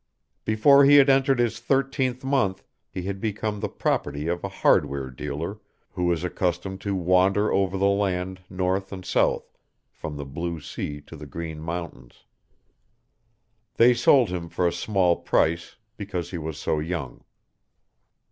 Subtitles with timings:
[0.45, 5.11] Before he had entered his thirteenth month he had become the property of a hardware
[5.11, 5.59] dealer,
[5.91, 9.55] who was accustomed to wander over the land north and south,
[9.91, 12.25] from the blue sea to the green mountains.
[13.75, 17.23] They sold him for a small price, because he was so young.